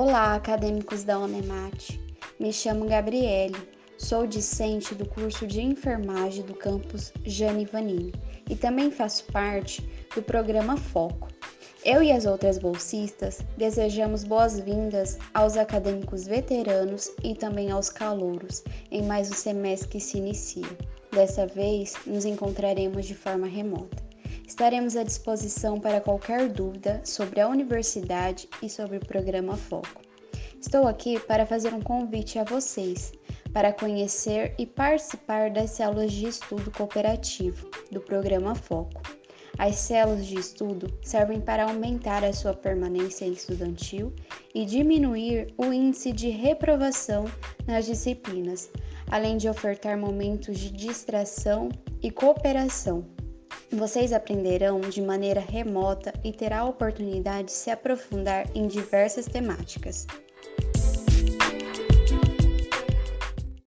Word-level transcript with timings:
Olá, 0.00 0.36
acadêmicos 0.36 1.02
da 1.02 1.18
Unemate. 1.18 2.00
Me 2.38 2.52
chamo 2.52 2.86
Gabriele, 2.86 3.56
sou 3.98 4.28
discente 4.28 4.94
do 4.94 5.04
curso 5.04 5.44
de 5.44 5.60
enfermagem 5.60 6.44
do 6.44 6.54
campus 6.54 7.12
Jane 7.24 7.64
Vanini 7.64 8.14
e 8.48 8.54
também 8.54 8.92
faço 8.92 9.24
parte 9.32 9.82
do 10.14 10.22
programa 10.22 10.76
Foco. 10.76 11.26
Eu 11.84 12.00
e 12.00 12.12
as 12.12 12.26
outras 12.26 12.58
bolsistas 12.58 13.40
desejamos 13.56 14.22
boas-vindas 14.22 15.18
aos 15.34 15.56
acadêmicos 15.56 16.28
veteranos 16.28 17.10
e 17.24 17.34
também 17.34 17.72
aos 17.72 17.90
calouros 17.90 18.62
em 18.92 19.02
mais 19.02 19.28
um 19.32 19.34
semestre 19.34 19.88
que 19.88 19.98
se 19.98 20.18
inicia. 20.18 20.78
Dessa 21.10 21.44
vez, 21.44 21.94
nos 22.06 22.24
encontraremos 22.24 23.04
de 23.04 23.16
forma 23.16 23.48
remota. 23.48 24.07
Estaremos 24.48 24.96
à 24.96 25.02
disposição 25.02 25.78
para 25.78 26.00
qualquer 26.00 26.48
dúvida 26.48 27.02
sobre 27.04 27.38
a 27.38 27.46
universidade 27.46 28.48
e 28.62 28.70
sobre 28.70 28.96
o 28.96 29.06
programa 29.06 29.58
Foco. 29.58 30.00
Estou 30.58 30.88
aqui 30.88 31.20
para 31.20 31.44
fazer 31.44 31.74
um 31.74 31.82
convite 31.82 32.38
a 32.38 32.44
vocês 32.44 33.12
para 33.52 33.74
conhecer 33.74 34.54
e 34.58 34.64
participar 34.64 35.50
das 35.50 35.72
células 35.72 36.12
de 36.12 36.26
estudo 36.26 36.70
cooperativo 36.70 37.68
do 37.92 38.00
programa 38.00 38.54
Foco. 38.54 39.02
As 39.58 39.76
células 39.76 40.24
de 40.24 40.38
estudo 40.38 40.98
servem 41.02 41.42
para 41.42 41.64
aumentar 41.64 42.24
a 42.24 42.32
sua 42.32 42.54
permanência 42.54 43.26
estudantil 43.26 44.14
e 44.54 44.64
diminuir 44.64 45.52
o 45.58 45.66
índice 45.66 46.10
de 46.10 46.30
reprovação 46.30 47.26
nas 47.66 47.84
disciplinas, 47.84 48.70
além 49.10 49.36
de 49.36 49.46
ofertar 49.46 49.98
momentos 49.98 50.58
de 50.58 50.70
distração 50.70 51.68
e 52.02 52.10
cooperação 52.10 53.17
vocês 53.70 54.12
aprenderão 54.12 54.80
de 54.80 55.02
maneira 55.02 55.40
remota 55.40 56.12
e 56.24 56.32
terá 56.32 56.60
a 56.60 56.64
oportunidade 56.64 57.48
de 57.48 57.52
se 57.52 57.70
aprofundar 57.70 58.46
em 58.54 58.66
diversas 58.66 59.26
temáticas. 59.26 60.06